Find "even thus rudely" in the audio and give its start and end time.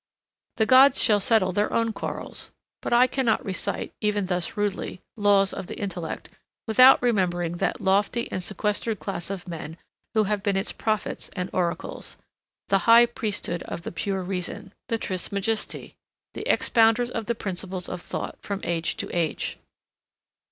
4.01-4.99